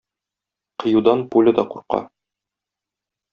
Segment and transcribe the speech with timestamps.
[0.79, 1.99] Кыюдан пуля да курка.